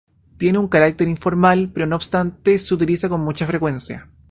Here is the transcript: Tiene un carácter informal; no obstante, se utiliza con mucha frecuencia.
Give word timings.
Tiene 0.39 0.57
un 0.57 0.67
carácter 0.67 1.07
informal; 1.07 1.71
no 1.75 1.95
obstante, 1.95 2.57
se 2.57 2.73
utiliza 2.73 3.07
con 3.07 3.21
mucha 3.21 3.45
frecuencia. 3.45 4.09